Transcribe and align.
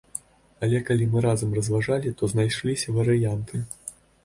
Але 0.67 0.79
калі 0.87 1.07
мы 1.11 1.21
разам 1.25 1.51
разважылі, 1.59 2.15
то 2.23 2.31
знайшліся 2.33 2.99
варыянты. 2.99 3.65